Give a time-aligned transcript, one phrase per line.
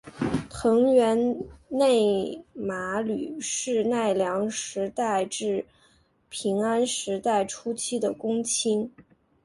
[0.49, 1.37] 藤原
[1.69, 5.63] 内麻吕是奈良时代至
[6.27, 8.91] 平安时代初期的公卿。